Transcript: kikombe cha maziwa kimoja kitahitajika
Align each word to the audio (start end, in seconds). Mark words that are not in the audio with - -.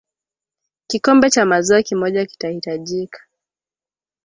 kikombe 0.87 1.29
cha 1.29 1.45
maziwa 1.45 1.81
kimoja 1.83 2.25
kitahitajika 2.25 3.19